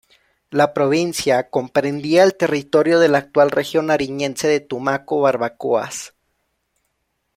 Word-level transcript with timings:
La 0.49 0.73
provincia 0.73 1.51
comprendía 1.51 2.23
el 2.23 2.35
territorio 2.35 2.97
de 2.99 3.07
la 3.07 3.19
actual 3.19 3.51
región 3.51 3.85
nariñense 3.85 4.47
de 4.47 4.59
Tumaco-Barbacoas. 4.59 6.15